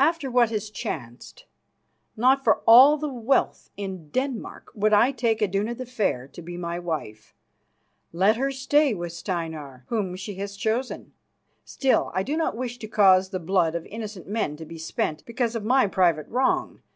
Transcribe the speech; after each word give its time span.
After 0.00 0.28
what 0.28 0.50
has 0.50 0.70
chanced, 0.70 1.46
not 2.16 2.42
for 2.42 2.62
all 2.66 2.96
the 2.96 3.06
wealth 3.08 3.70
in 3.76 4.08
Denmark 4.10 4.72
would 4.74 4.92
I 4.92 5.12
take 5.12 5.40
Iduna 5.40 5.76
the 5.76 5.86
Fair 5.86 6.26
to 6.26 6.42
be 6.42 6.56
my 6.56 6.80
wife. 6.80 7.32
Let 8.12 8.34
her 8.34 8.50
stay 8.50 8.92
with 8.92 9.12
Steinar, 9.12 9.84
whom 9.86 10.16
she 10.16 10.34
has 10.34 10.56
chosen. 10.56 11.12
Still, 11.64 12.10
I 12.12 12.24
do 12.24 12.36
not 12.36 12.56
wish 12.56 12.78
to 12.78 12.88
cause 12.88 13.28
the 13.28 13.38
blood 13.38 13.76
of 13.76 13.86
innocent 13.86 14.26
men 14.26 14.56
to 14.56 14.64
be 14.64 14.78
spent 14.78 15.24
because 15.26 15.54
of 15.54 15.62
my 15.64 15.86
private 15.86 16.26
wrong. 16.26 16.80